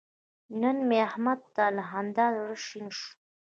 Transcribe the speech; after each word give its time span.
نن 0.61 0.77
مې 0.87 0.97
احمد 1.07 1.39
ته 1.55 1.63
له 1.75 1.83
خندا 1.89 2.25
زړه 2.35 2.55
شین 2.65 2.87
شو. 2.97 3.09